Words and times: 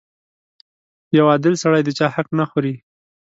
•یو 1.17 1.25
عادل 1.31 1.53
سړی 1.63 1.81
د 1.83 1.89
چا 1.97 2.07
حق 2.15 2.27
نه 2.39 2.45
خوري. 2.49 2.75